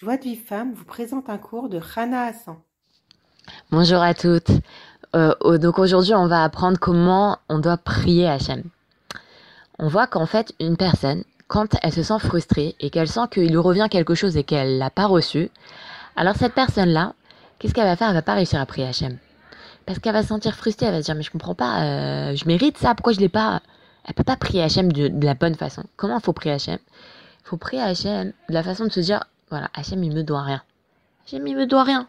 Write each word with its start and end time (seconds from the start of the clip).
Joie 0.00 0.16
de 0.16 0.22
vie 0.22 0.36
femme 0.36 0.74
vous 0.74 0.84
présente 0.84 1.28
un 1.28 1.38
cours 1.38 1.68
de 1.68 1.78
Rana 1.78 2.26
Hassan. 2.26 2.54
Bonjour 3.72 4.00
à 4.00 4.14
toutes. 4.14 4.52
Euh, 5.16 5.58
donc 5.58 5.80
aujourd'hui, 5.80 6.14
on 6.14 6.28
va 6.28 6.44
apprendre 6.44 6.78
comment 6.78 7.38
on 7.48 7.58
doit 7.58 7.78
prier 7.78 8.28
Hachem. 8.28 8.62
On 9.80 9.88
voit 9.88 10.06
qu'en 10.06 10.26
fait, 10.26 10.54
une 10.60 10.76
personne, 10.76 11.24
quand 11.48 11.74
elle 11.82 11.92
se 11.92 12.04
sent 12.04 12.20
frustrée 12.20 12.76
et 12.78 12.90
qu'elle 12.90 13.08
sent 13.08 13.26
qu'il 13.32 13.48
lui 13.48 13.56
revient 13.56 13.88
quelque 13.90 14.14
chose 14.14 14.36
et 14.36 14.44
qu'elle 14.44 14.78
l'a 14.78 14.90
pas 14.90 15.06
reçu, 15.06 15.50
alors 16.14 16.36
cette 16.36 16.54
personne-là, 16.54 17.14
qu'est-ce 17.58 17.74
qu'elle 17.74 17.82
va 17.82 17.96
faire? 17.96 18.10
Elle 18.10 18.14
va 18.14 18.22
pas 18.22 18.34
réussir 18.34 18.60
à 18.60 18.66
prier 18.66 18.86
Hachem. 18.86 19.18
Parce 19.84 19.98
qu'elle 19.98 20.12
va 20.12 20.22
se 20.22 20.28
sentir 20.28 20.54
frustrée, 20.54 20.86
elle 20.86 20.92
va 20.92 21.00
se 21.00 21.06
dire 21.06 21.16
mais 21.16 21.24
je 21.24 21.32
comprends 21.32 21.56
pas, 21.56 21.82
euh, 21.82 22.36
je 22.36 22.44
mérite 22.44 22.78
ça, 22.78 22.94
pourquoi 22.94 23.14
je 23.14 23.18
l'ai 23.18 23.28
pas? 23.28 23.62
Elle 24.04 24.14
peut 24.14 24.22
pas 24.22 24.36
prier 24.36 24.62
Hachem 24.62 24.92
de, 24.92 25.10
la 25.26 25.34
bonne 25.34 25.56
façon. 25.56 25.82
Comment 25.96 26.20
faut 26.20 26.32
prier 26.32 26.54
Hachem? 26.54 26.78
Faut 27.42 27.56
prier 27.56 27.82
Hachem 27.82 28.32
de 28.48 28.54
la 28.54 28.62
façon 28.62 28.84
de 28.84 28.92
se 28.92 29.00
dire 29.00 29.24
voilà, 29.50 29.70
Hachem, 29.74 30.02
il 30.04 30.12
me 30.12 30.22
doit 30.22 30.42
rien. 30.42 30.62
Hachem, 31.26 31.46
il 31.46 31.56
me 31.56 31.66
doit 31.66 31.84
rien. 31.84 32.08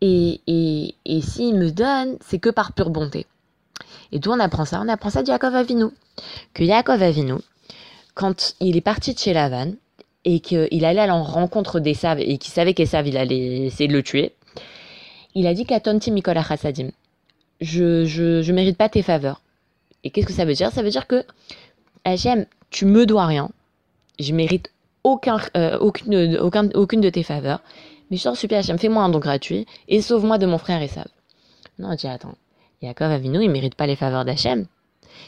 Et, 0.00 0.40
et, 0.46 0.94
et 1.04 1.20
s'il 1.20 1.56
me 1.56 1.70
donne, 1.70 2.16
c'est 2.20 2.38
que 2.38 2.50
par 2.50 2.72
pure 2.72 2.90
bonté. 2.90 3.26
Et 4.12 4.18
d'où 4.18 4.30
on 4.30 4.40
apprend 4.40 4.64
ça? 4.64 4.80
On 4.80 4.88
apprend 4.88 5.10
ça 5.10 5.22
de 5.22 5.28
Yaakov 5.28 5.54
Avinu. 5.54 5.86
Que 6.54 6.62
Yaakov 6.62 7.02
Avinu, 7.02 7.34
quand 8.14 8.54
il 8.60 8.76
est 8.76 8.80
parti 8.80 9.14
de 9.14 9.18
chez 9.18 9.32
Lavan, 9.32 9.72
et 10.24 10.40
qu'il 10.40 10.84
allait 10.84 11.00
à 11.00 11.06
la 11.06 11.14
rencontre 11.14 11.80
d'Esav, 11.80 12.20
et 12.20 12.38
qu'il 12.38 12.52
savait 12.52 12.74
qu'Esav, 12.74 13.06
il 13.06 13.16
allait 13.16 13.66
essayer 13.66 13.88
de 13.88 13.92
le 13.92 14.02
tuer, 14.02 14.34
il 15.34 15.46
a 15.46 15.54
dit 15.54 15.64
Katonti 15.64 16.10
Mikola 16.10 16.42
Chassadim. 16.42 16.90
Je, 17.60 18.04
je, 18.04 18.42
je 18.42 18.52
mérite 18.52 18.76
pas 18.76 18.88
tes 18.88 19.02
faveurs. 19.02 19.40
Et 20.04 20.10
qu'est-ce 20.10 20.26
que 20.26 20.32
ça 20.32 20.44
veut 20.44 20.54
dire? 20.54 20.70
Ça 20.70 20.82
veut 20.82 20.90
dire 20.90 21.06
que 21.06 21.24
Hachem, 22.04 22.46
tu 22.70 22.84
me 22.84 23.04
dois 23.04 23.26
rien. 23.26 23.50
Je 24.20 24.32
mérite 24.32 24.70
euh, 25.56 25.78
aucune, 25.78 26.38
aucun, 26.38 26.68
aucune 26.74 27.00
de 27.00 27.10
tes 27.10 27.22
faveurs. 27.22 27.60
Mais 28.10 28.16
je 28.16 28.24
t'en 28.24 28.34
supplie, 28.34 28.56
Hachem, 28.56 28.78
fais-moi 28.78 29.02
un 29.02 29.08
don 29.08 29.18
gratuit 29.18 29.66
et 29.88 30.00
sauve-moi 30.00 30.38
de 30.38 30.46
mon 30.46 30.58
frère 30.58 30.82
Esav. 30.82 31.06
Non, 31.78 31.94
dis 31.94 32.06
attends. 32.06 32.34
Yaakov 32.82 33.10
Avinu, 33.10 33.42
il 33.42 33.50
mérite 33.50 33.74
pas 33.74 33.86
les 33.86 33.96
faveurs 33.96 34.24
d'Hachem. 34.24 34.66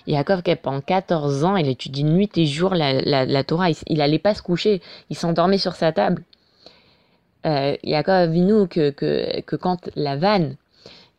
Yaakov, 0.06 0.42
pendant 0.62 0.81
14 0.81 1.45
ans, 1.45 1.56
il 1.56 1.69
étudie 1.69 2.05
nuit 2.05 2.31
et 2.37 2.47
jour 2.47 2.75
la, 2.75 2.92
la, 3.25 3.45
Torah. 3.45 3.70
Il, 3.70 3.77
il 3.89 4.00
allait 4.00 4.19
pas 4.19 4.34
se 4.34 4.42
coucher. 4.42 4.81
Il 5.11 5.17
s'endormait 5.17 5.59
sur 5.59 5.75
sa 5.75 5.92
table. 5.92 6.25
Euh, 7.47 7.77
Yaakov 7.83 8.15
Avinu, 8.15 8.69
que, 8.69 8.91
que, 8.91 9.41
que 9.41 9.56
quand 9.56 9.91
la 9.97 10.17
vanne, 10.17 10.56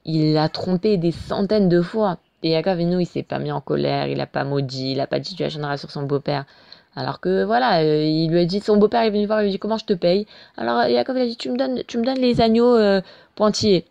il 0.06 0.34
l'a 0.34 0.50
trompé 0.50 0.98
des 0.98 1.12
centaines 1.12 1.70
de 1.70 1.82
fois. 1.82 2.18
Et 2.44 2.52
Yaakov 2.52 2.74
Avinu, 2.74 3.02
il 3.02 3.06
s'est 3.06 3.24
pas 3.24 3.40
mis 3.40 3.52
en 3.52 3.62
colère, 3.62 4.08
il 4.08 4.20
a 4.20 4.28
pas 4.28 4.44
maudit, 4.44 4.94
il 4.94 5.00
a 5.00 5.08
pas 5.08 5.20
dit 5.20 5.36
tu 5.36 5.44
sur 5.50 5.92
son 5.92 6.04
beau-père. 6.04 6.46
Alors 6.96 7.20
que 7.22 7.44
voilà, 7.44 7.82
euh, 7.82 8.04
il 8.04 8.30
lui 8.30 8.40
a 8.40 8.46
dit, 8.46 8.60
son 8.60 8.78
beau-père 8.78 9.02
est 9.02 9.10
venu 9.10 9.26
voir, 9.26 9.42
il 9.42 9.44
lui 9.46 9.50
a 9.50 9.54
dit 9.54 9.60
comment 9.60 9.78
je 9.78 9.86
te 9.86 9.94
paye? 9.94 10.28
Alors 10.58 10.84
Yaakov 10.84 11.18
il 11.18 11.22
a 11.22 11.26
dit, 11.26 11.38
tu 11.38 11.50
me 11.50 11.58
donnes, 11.58 11.84
tu 11.88 11.98
me 11.98 12.04
donnes 12.04 12.20
les 12.20 12.42
agneaux 12.42 12.76
euh, 12.76 13.02
pointillés. 13.36 13.86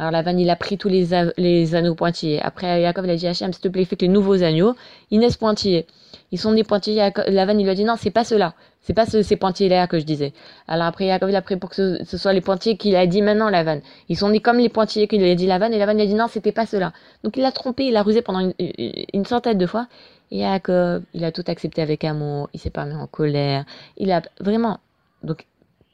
Alors 0.00 0.12
Lavan 0.12 0.38
il 0.38 0.48
a 0.48 0.54
pris 0.54 0.78
tous 0.78 0.88
les, 0.88 1.74
anneaux 1.74 1.96
pointillés. 1.96 2.40
Après 2.40 2.82
Yaakov 2.82 3.04
il 3.04 3.10
a 3.10 3.16
dit, 3.16 3.26
Hachem 3.26 3.52
s'il 3.52 3.60
te 3.60 3.66
plaît 3.66 3.84
fais 3.84 3.96
que 3.96 4.04
les 4.04 4.08
nouveaux 4.08 4.44
agneaux, 4.44 4.76
ils 5.10 5.18
naissent 5.18 5.36
pointillés. 5.36 5.86
Ils 6.30 6.38
sont 6.38 6.52
nés 6.52 6.62
pointillés. 6.62 7.10
Lavan 7.26 7.58
il 7.58 7.64
lui 7.64 7.70
a 7.70 7.74
dit, 7.74 7.82
non 7.82 7.96
c'est 7.98 8.12
pas 8.12 8.22
ceux-là, 8.22 8.54
c'est 8.80 8.94
pas 8.94 9.06
ce, 9.06 9.22
ces 9.22 9.34
pointillés-là 9.34 9.88
que 9.88 9.98
je 9.98 10.04
disais. 10.04 10.32
Alors 10.68 10.86
après 10.86 11.06
Yaakov 11.06 11.30
il 11.30 11.36
a 11.36 11.42
pris 11.42 11.56
pour 11.56 11.70
que 11.70 11.74
ce, 11.74 12.04
ce 12.04 12.16
soit 12.16 12.32
les 12.32 12.40
pointillés 12.40 12.76
qu'il 12.76 12.94
a 12.94 13.08
dit 13.08 13.22
maintenant 13.22 13.50
Lavan. 13.50 13.80
Ils 14.08 14.16
sont 14.16 14.28
nés 14.28 14.38
comme 14.38 14.58
les 14.58 14.68
pointillés 14.68 15.08
qu'il 15.08 15.24
a 15.24 15.34
dit 15.34 15.48
Lavan 15.48 15.72
et 15.72 15.78
Lavan 15.78 15.98
il 15.98 16.02
a 16.02 16.06
dit 16.06 16.14
non 16.14 16.28
c'était 16.28 16.52
pas 16.52 16.64
ceux-là. 16.64 16.92
Donc 17.24 17.36
il 17.36 17.42
l'a 17.42 17.50
trompé, 17.50 17.86
il 17.86 17.92
l'a 17.92 18.04
rusé 18.04 18.22
pendant 18.22 18.52
une, 18.60 19.24
centaine 19.24 19.58
de 19.58 19.66
fois. 19.66 19.88
Et 20.30 20.42
Jacob, 20.42 21.02
il 21.12 21.24
a 21.24 21.32
tout 21.32 21.44
accepté 21.48 21.82
avec 21.82 22.04
amour, 22.04 22.50
il 22.54 22.60
s'est 22.60 22.70
pas 22.70 22.84
mis 22.84 22.94
en 22.94 23.08
colère, 23.08 23.64
il 23.96 24.12
a 24.12 24.22
vraiment. 24.38 24.78
Donc, 25.24 25.46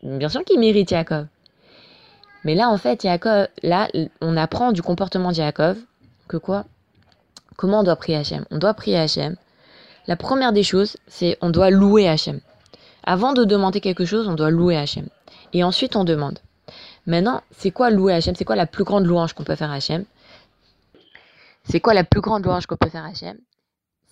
bien 0.03 0.29
sûr 0.29 0.45
qu'il 0.45 0.61
mérite 0.61 0.91
Jacob. 0.91 1.27
Mais 2.45 2.55
là, 2.55 2.69
en 2.69 2.77
fait, 2.77 3.03
Jacob, 3.03 3.49
là, 3.63 3.89
on 4.21 4.37
apprend 4.37 4.73
du 4.73 4.83
comportement 4.83 5.31
de 5.31 5.37
Jacob 5.37 5.79
que 6.29 6.37
quoi? 6.37 6.65
Comment 7.57 7.81
on 7.81 7.83
doit 7.83 7.97
prier 7.97 8.19
Hachem? 8.19 8.45
On 8.51 8.59
doit 8.59 8.75
prier 8.75 8.99
Hachem. 8.99 9.37
La 10.07 10.17
première 10.17 10.53
des 10.53 10.63
choses, 10.63 10.97
c'est 11.07 11.39
on 11.41 11.51
doit 11.51 11.71
louer 11.71 12.09
Hachem. 12.09 12.41
Avant 13.05 13.33
de 13.33 13.45
demander 13.45 13.81
quelque 13.81 14.05
chose, 14.05 14.29
on 14.29 14.35
doit 14.35 14.51
louer 14.51 14.77
Hachem. 14.77 15.09
Et 15.53 15.65
ensuite, 15.65 15.97
on 15.97 16.05
demande. 16.05 16.39
Maintenant, 17.07 17.43
c'est 17.57 17.71
quoi 17.71 17.91
louer 17.91 18.15
Hachem? 18.15 18.35
C'est 18.35 18.45
quoi 18.45 18.57
la 18.57 18.67
plus 18.67 18.85
grande 18.85 19.07
louange 19.07 19.33
qu'on 19.33 19.45
peut 19.45 19.57
faire 19.57 19.71
à 19.71 19.81
C'est 19.81 20.05
quoi 21.81 21.95
la 21.95 22.05
plus 22.05 22.21
grande 22.21 22.45
louange 22.45 22.67
qu'on 22.67 22.77
peut 22.77 22.89
faire 22.89 23.05
à 23.05 23.13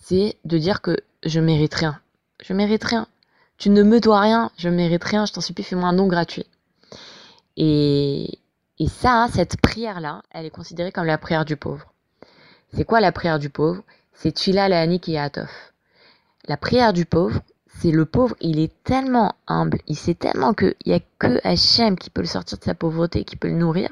c'est 0.03 0.35
de 0.43 0.57
dire 0.57 0.81
que 0.81 0.97
je 1.25 1.39
mérite 1.39 1.73
rien. 1.75 1.97
Je 2.43 2.53
mérite 2.53 2.83
rien. 2.83 3.07
Tu 3.57 3.69
ne 3.69 3.83
me 3.83 4.01
dois 4.01 4.19
rien, 4.19 4.51
je 4.57 4.67
mérite 4.67 5.05
rien, 5.05 5.25
je 5.25 5.31
t'en 5.31 5.39
supplie, 5.39 5.63
fais-moi 5.63 5.87
un 5.87 5.93
don 5.93 6.07
gratuit. 6.07 6.45
Et, 7.57 8.39
et 8.79 8.87
ça, 8.87 9.27
cette 9.33 9.57
prière-là, 9.57 10.23
elle 10.31 10.45
est 10.45 10.49
considérée 10.51 10.91
comme 10.91 11.05
la 11.05 11.17
prière 11.17 11.45
du 11.45 11.55
pauvre. 11.55 11.93
C'est 12.73 12.85
quoi 12.85 12.99
la 12.99 13.11
prière 13.11 13.39
du 13.39 13.49
pauvre? 13.49 13.83
C'est 14.13 14.31
Tfila 14.31 14.69
Lahanik 14.69 15.07
et 15.09 15.19
Atof. 15.19 15.73
La 16.47 16.57
prière 16.57 16.93
du 16.93 17.05
pauvre, 17.05 17.41
c'est 17.79 17.91
le 17.91 18.05
pauvre, 18.05 18.35
il 18.41 18.59
est 18.59 18.71
tellement 18.83 19.35
humble, 19.47 19.79
il 19.87 19.95
sait 19.95 20.13
tellement 20.13 20.53
qu'il 20.53 20.75
n'y 20.85 20.93
a 20.93 20.99
que 21.19 21.39
Hachem 21.43 21.97
qui 21.97 22.09
peut 22.09 22.21
le 22.21 22.27
sortir 22.27 22.57
de 22.57 22.63
sa 22.63 22.75
pauvreté, 22.75 23.23
qui 23.23 23.35
peut 23.35 23.47
le 23.47 23.55
nourrir, 23.55 23.89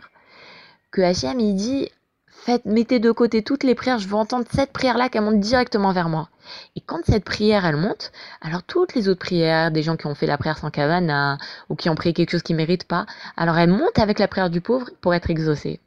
que 0.91 1.01
Hachem, 1.01 1.39
il 1.39 1.55
dit 1.55 1.89
Faites, 2.25 2.65
mettez 2.65 2.99
de 2.99 3.11
côté 3.11 3.43
toutes 3.43 3.63
les 3.63 3.75
prières, 3.75 3.99
je 3.99 4.07
veux 4.07 4.15
entendre 4.15 4.45
cette 4.51 4.73
prière-là 4.73 5.09
qui 5.09 5.19
monte 5.19 5.39
directement 5.39 5.93
vers 5.93 6.09
moi. 6.09 6.29
Et 6.75 6.81
quand 6.81 6.99
cette 7.05 7.23
prière, 7.23 7.65
elle 7.65 7.75
monte, 7.75 8.11
alors 8.41 8.63
toutes 8.63 8.95
les 8.95 9.09
autres 9.09 9.19
prières, 9.19 9.71
des 9.71 9.83
gens 9.83 9.97
qui 9.97 10.07
ont 10.07 10.15
fait 10.15 10.27
la 10.27 10.37
prière 10.37 10.57
sans 10.57 10.69
kavana, 10.69 11.37
ou 11.69 11.75
qui 11.75 11.89
ont 11.89 11.95
prié 11.95 12.13
quelque 12.13 12.31
chose 12.31 12.43
qu'ils 12.43 12.55
ne 12.55 12.61
méritent 12.61 12.87
pas, 12.87 13.05
alors 13.37 13.57
elle 13.57 13.69
monte 13.69 13.99
avec 13.99 14.19
la 14.19 14.27
prière 14.27 14.49
du 14.49 14.61
pauvre 14.61 14.89
pour 15.01 15.13
être 15.13 15.29
exaucée. 15.29 15.79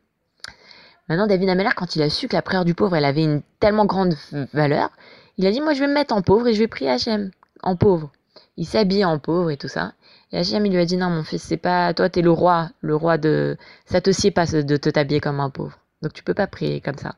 Maintenant, 1.08 1.26
David 1.26 1.48
Ameller, 1.50 1.70
quand 1.76 1.96
il 1.96 2.02
a 2.02 2.08
su 2.08 2.28
que 2.28 2.36
la 2.36 2.42
prière 2.42 2.64
du 2.64 2.74
pauvre, 2.74 2.96
elle 2.96 3.04
avait 3.04 3.24
une 3.24 3.42
tellement 3.60 3.84
grande 3.84 4.14
valeur, 4.54 4.90
il 5.36 5.46
a 5.46 5.50
dit, 5.50 5.60
moi 5.60 5.74
je 5.74 5.80
vais 5.80 5.88
me 5.88 5.94
mettre 5.94 6.14
en 6.14 6.22
pauvre 6.22 6.46
et 6.46 6.54
je 6.54 6.60
vais 6.60 6.68
prier 6.68 6.90
Hachem, 6.90 7.30
en 7.62 7.76
pauvre. 7.76 8.10
Il 8.56 8.66
s'habille 8.66 9.04
en 9.04 9.18
pauvre 9.18 9.50
et 9.50 9.56
tout 9.56 9.68
ça. 9.68 9.92
Et 10.32 10.38
Hachem, 10.38 10.64
il 10.64 10.72
lui 10.72 10.80
a 10.80 10.84
dit, 10.84 10.96
non 10.96 11.10
mon 11.10 11.24
fils, 11.24 11.42
c'est 11.42 11.56
pas, 11.56 11.92
toi 11.92 12.08
t'es 12.08 12.22
le 12.22 12.30
roi, 12.30 12.70
le 12.80 12.96
roi 12.96 13.18
de, 13.18 13.56
ça 13.84 14.00
te 14.00 14.10
sied 14.12 14.30
pas 14.30 14.46
de 14.46 14.76
te 14.76 14.88
t'habiller 14.88 15.20
comme 15.20 15.40
un 15.40 15.50
pauvre. 15.50 15.78
Donc 16.02 16.12
tu 16.12 16.22
peux 16.22 16.34
pas 16.34 16.46
prier 16.46 16.80
comme 16.80 16.98
ça. 16.98 17.14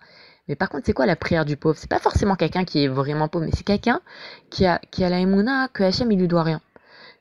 Mais 0.49 0.55
par 0.55 0.69
contre, 0.69 0.87
c'est 0.87 0.93
quoi 0.93 1.07
la 1.07 1.17
prière 1.17 1.45
du 1.45 1.57
pauvre? 1.57 1.77
C'est 1.79 1.91
pas 1.91 1.99
forcément 1.99 2.37
quelqu'un 2.37 2.65
qui 2.65 2.85
est 2.85 2.89
vraiment 2.89 3.29
pauvre, 3.29 3.45
mais 3.45 3.53
c'est 3.55 3.65
quelqu'un 3.65 4.01
qui 4.51 4.65
a, 4.67 4.81
qui 4.91 5.05
a 5.05 5.09
la 5.09 5.19
émouna 5.19 5.69
que 5.69 5.83
Hachem 5.83 6.13
il 6.13 6.19
lui 6.19 6.29
doit 6.29 6.45
rien. 6.45 6.61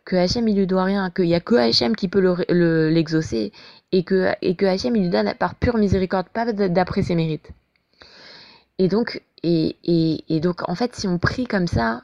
Que 0.05 0.15
Hachem 0.15 0.47
il 0.47 0.55
lui 0.55 0.67
doit 0.67 0.83
rien, 0.83 1.09
qu'il 1.09 1.25
y 1.25 1.33
a 1.33 1.39
que 1.39 1.55
Hachem 1.55 1.95
qui 1.95 2.07
peut 2.07 2.19
l'exaucer 2.89 3.51
le, 3.91 3.97
et, 3.97 4.03
que, 4.03 4.31
et 4.41 4.55
que 4.55 4.65
Hachem 4.65 4.95
il 4.95 5.03
lui 5.03 5.09
donne 5.09 5.33
par 5.33 5.55
pure 5.55 5.77
miséricorde, 5.77 6.27
pas 6.29 6.51
d'après 6.53 7.01
ses 7.01 7.15
mérites. 7.15 7.49
Et 8.77 8.87
donc, 8.87 9.23
et, 9.41 9.77
et, 9.83 10.23
et 10.35 10.39
donc, 10.39 10.67
en 10.69 10.75
fait, 10.75 10.95
si 10.95 11.07
on 11.07 11.17
prie 11.17 11.47
comme 11.47 11.67
ça, 11.67 12.03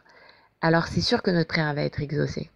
alors 0.62 0.88
c'est 0.88 1.02
sûr 1.02 1.22
que 1.22 1.30
notre 1.30 1.50
prière 1.50 1.74
va 1.74 1.82
être 1.82 2.02
exaucée. 2.02 2.50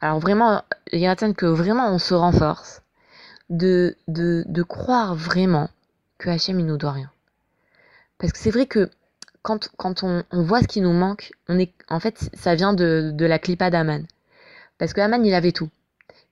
Alors 0.00 0.20
vraiment, 0.20 0.62
il 0.92 1.00
y 1.00 1.06
a 1.08 1.16
que 1.16 1.46
vraiment 1.46 1.92
on 1.92 1.98
se 1.98 2.14
renforce 2.14 2.82
de, 3.50 3.96
de, 4.06 4.44
de 4.46 4.62
croire 4.62 5.16
vraiment 5.16 5.68
que 6.18 6.30
Hachem 6.30 6.60
il 6.60 6.66
nous 6.66 6.76
doit 6.76 6.92
rien. 6.92 7.10
Parce 8.18 8.32
que 8.32 8.38
c'est 8.38 8.50
vrai 8.50 8.66
que 8.66 8.90
quand, 9.42 9.68
quand 9.76 10.02
on, 10.02 10.24
on, 10.30 10.42
voit 10.42 10.60
ce 10.60 10.68
qui 10.68 10.80
nous 10.80 10.92
manque, 10.92 11.32
on 11.48 11.58
est, 11.58 11.72
en 11.88 12.00
fait, 12.00 12.30
ça 12.34 12.54
vient 12.54 12.72
de, 12.72 13.10
de 13.14 13.26
la 13.26 13.38
clipa 13.38 13.70
d'Aman. 13.70 14.06
Parce 14.78 14.92
que 14.92 15.00
Aman, 15.00 15.24
il 15.24 15.34
avait 15.34 15.52
tout. 15.52 15.70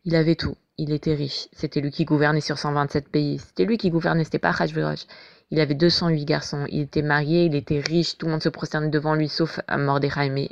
Il 0.04 0.16
avait 0.16 0.34
tout. 0.34 0.56
Il 0.78 0.92
était 0.92 1.14
riche. 1.14 1.48
C'était 1.52 1.80
lui 1.80 1.90
qui 1.90 2.04
gouvernait 2.04 2.40
sur 2.40 2.58
127 2.58 3.08
pays. 3.08 3.38
C'était 3.38 3.64
lui 3.64 3.78
qui 3.78 3.90
gouvernait, 3.90 4.24
c'était 4.24 4.38
pas 4.38 4.50
Hachverosh. 4.50 5.06
Il 5.50 5.60
avait 5.60 5.74
208 5.74 6.24
garçons. 6.24 6.66
Il 6.68 6.80
était 6.82 7.02
marié, 7.02 7.44
il 7.44 7.54
était 7.54 7.80
riche. 7.80 8.18
Tout 8.18 8.26
le 8.26 8.32
monde 8.32 8.42
se 8.42 8.48
prosternait 8.48 8.88
devant 8.88 9.14
lui, 9.14 9.28
sauf 9.28 9.60
Mordechai. 9.70 10.28
Mais... 10.28 10.50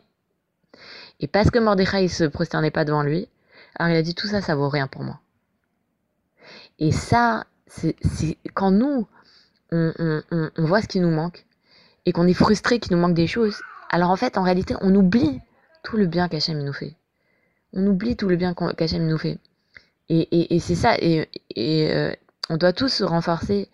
Et 1.21 1.27
parce 1.27 1.51
que 1.51 1.59
Mordechai 1.59 2.05
ne 2.05 2.09
se 2.09 2.25
prosternait 2.25 2.71
pas 2.71 2.85
devant 2.85 3.03
lui, 3.03 3.29
alors 3.77 3.93
il 3.93 3.97
a 3.97 4.03
dit 4.03 4.15
tout 4.15 4.29
ça, 4.29 4.41
ça 4.41 4.55
vaut 4.55 4.69
rien 4.69 4.87
pour 4.87 5.03
moi. 5.03 5.21
Et 6.79 6.93
ça, 6.93 7.45
c'est 7.67 7.97
quand 8.55 8.71
nous, 8.71 9.07
on, 9.73 10.23
voit 10.59 10.83
ce 10.83 10.89
qui 10.89 11.01
nous 11.01 11.11
manque 11.11 11.47
et 12.07 12.13
qu'on 12.13 12.27
est 12.27 12.35
frustré 12.35 12.79
qu'il 12.79 12.93
nous 12.93 13.01
manque 13.01 13.15
des 13.15 13.27
choses, 13.27 13.61
alors 13.91 14.11
en 14.11 14.17
fait, 14.17 14.37
en 14.39 14.43
réalité, 14.43 14.75
on 14.81 14.95
oublie 14.95 15.41
tout 15.83 15.97
le 15.97 16.07
bien 16.07 16.29
qu'Hachem 16.29 16.63
nous 16.63 16.73
fait. 16.73 16.95
On 17.73 17.87
oublie 17.87 18.17
tout 18.17 18.29
le 18.29 18.37
bien 18.37 18.55
qu'Hachem 18.55 19.07
nous 19.07 19.19
fait. 19.19 19.39
Et, 20.09 20.21
et, 20.21 20.55
et 20.55 20.61
c'est 20.61 20.75
ça, 20.75 20.97
et, 20.99 21.29
et 21.55 21.93
euh, 21.93 22.13
on 22.51 22.57
doit 22.57 22.73
tous 22.73 22.89
se 22.89 23.05
renforcer 23.05 23.69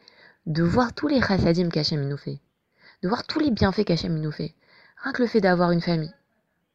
de 0.46 0.62
voir 0.62 0.94
tous 0.94 1.08
les 1.08 1.20
chassadim 1.20 1.68
qu'Hachem 1.68 2.06
nous 2.06 2.16
fait. 2.16 2.38
De 3.02 3.08
voir 3.08 3.26
tous 3.26 3.40
les 3.40 3.50
bienfaits 3.50 3.84
qu'Hachem 3.84 4.18
nous 4.18 4.32
fait. 4.32 4.54
Rien 5.02 5.12
que 5.12 5.22
le 5.22 5.28
fait 5.28 5.40
d'avoir 5.40 5.70
une 5.70 5.80
famille. 5.80 6.12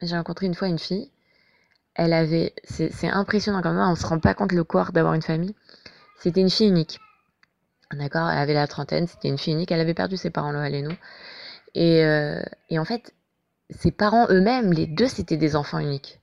J'ai 0.01 0.17
rencontré 0.17 0.45
une 0.45 0.55
fois 0.55 0.67
une 0.67 0.79
fille, 0.79 1.09
elle 1.95 2.11
avait, 2.11 2.53
c'est 2.65 3.07
impressionnant 3.07 3.61
quand 3.61 3.71
même, 3.71 3.89
on 3.89 3.95
se 3.95 4.05
rend 4.05 4.19
pas 4.19 4.33
compte 4.33 4.51
le 4.51 4.65
corps 4.65 4.91
d'avoir 4.91 5.13
une 5.13 5.21
famille. 5.21 5.55
C'était 6.19 6.41
une 6.41 6.49
fille 6.49 6.67
unique. 6.67 6.99
D'accord 7.91 8.29
Elle 8.29 8.39
avait 8.39 8.53
la 8.53 8.67
trentaine, 8.67 9.07
c'était 9.07 9.27
une 9.27 9.37
fille 9.37 9.53
unique, 9.53 9.71
elle 9.71 9.79
avait 9.79 9.93
perdu 9.93 10.17
ses 10.17 10.29
parents, 10.29 10.51
là, 10.51 10.67
et 10.69 10.81
nous. 10.81 10.95
Et, 11.75 12.03
euh, 12.03 12.41
et 12.69 12.79
en 12.79 12.85
fait, 12.85 13.13
ses 13.69 13.91
parents 13.91 14.27
eux-mêmes, 14.29 14.73
les 14.73 14.87
deux, 14.87 15.07
c'était 15.07 15.37
des 15.37 15.55
enfants 15.55 15.79
uniques. 15.79 16.19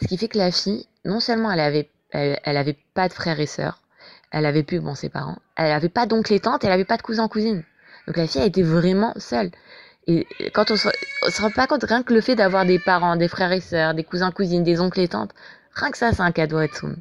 Ce 0.00 0.06
qui 0.06 0.16
fait 0.16 0.28
que 0.28 0.38
la 0.38 0.50
fille, 0.50 0.86
non 1.04 1.20
seulement 1.20 1.50
elle 1.50 1.60
avait 1.60 1.90
elle, 2.12 2.74
pas 2.94 3.08
de 3.08 3.12
frères 3.12 3.40
et 3.40 3.46
sœurs, 3.46 3.80
elle 4.32 4.46
avait 4.46 4.62
plus, 4.62 4.80
bon, 4.80 4.94
ses 4.94 5.08
parents, 5.08 5.38
elle 5.56 5.72
avait 5.72 5.88
pas 5.88 6.06
d'oncle 6.06 6.32
et 6.32 6.40
tante, 6.40 6.64
elle 6.64 6.72
avait 6.72 6.84
pas 6.84 6.96
de 6.96 7.02
cousins 7.02 7.28
cousines. 7.28 7.64
Donc 8.06 8.16
la 8.16 8.26
fille, 8.26 8.40
elle 8.40 8.48
était 8.48 8.62
vraiment 8.62 9.12
seule. 9.16 9.50
Et 10.06 10.26
quand 10.52 10.70
on 10.70 10.76
se, 10.76 10.88
on 11.22 11.30
se 11.30 11.42
rend 11.42 11.50
pas 11.50 11.66
compte, 11.66 11.84
rien 11.84 12.02
que 12.02 12.12
le 12.14 12.20
fait 12.20 12.34
d'avoir 12.34 12.64
des 12.64 12.78
parents, 12.78 13.16
des 13.16 13.28
frères 13.28 13.52
et 13.52 13.60
sœurs, 13.60 13.94
des 13.94 14.04
cousins 14.04 14.32
cousines, 14.32 14.64
des 14.64 14.80
oncles 14.80 15.00
et 15.00 15.08
tantes, 15.08 15.32
rien 15.74 15.90
que 15.90 15.98
ça, 15.98 16.12
c'est 16.12 16.22
un 16.22 16.32
cadeau 16.32 16.58
à 16.58 16.66
Tsum. 16.66 16.96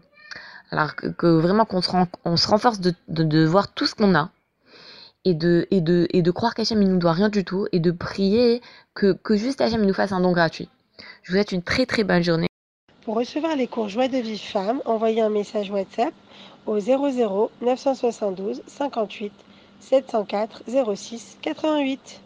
Alors 0.71 0.95
que, 0.95 1.27
vraiment 1.27 1.65
qu'on 1.65 1.81
se, 1.81 2.47
renforce 2.47 2.79
de, 2.79 2.93
de, 3.07 3.45
voir 3.45 3.73
tout 3.73 3.85
ce 3.85 3.95
qu'on 3.95 4.15
a 4.15 4.29
et 5.25 5.33
de, 5.33 5.67
et 5.71 5.81
de, 5.81 6.07
et 6.11 6.21
de 6.21 6.31
croire 6.31 6.53
qu'Hachem 6.53 6.81
il 6.81 6.89
nous 6.89 6.99
doit 6.99 7.13
rien 7.13 7.29
du 7.29 7.43
tout 7.43 7.67
et 7.71 7.79
de 7.79 7.91
prier 7.91 8.61
que, 8.93 9.13
que 9.13 9.35
juste 9.35 9.61
Hachem 9.61 9.85
nous 9.85 9.93
fasse 9.93 10.11
un 10.11 10.21
don 10.21 10.31
gratuit. 10.31 10.69
Je 11.23 11.31
vous 11.31 11.37
souhaite 11.37 11.51
une 11.51 11.63
très 11.63 11.85
très 11.85 12.03
bonne 12.03 12.23
journée. 12.23 12.47
Pour 13.03 13.15
recevoir 13.15 13.55
les 13.55 13.67
cours 13.67 13.89
Joie 13.89 14.07
de 14.07 14.17
Vive 14.17 14.39
Femme, 14.39 14.81
envoyez 14.85 15.21
un 15.21 15.29
message 15.29 15.71
WhatsApp 15.71 16.13
au 16.67 16.79
00 16.79 17.51
972 17.61 18.61
58 18.67 19.33
704 19.79 20.63
06 20.95 21.37
88. 21.41 22.21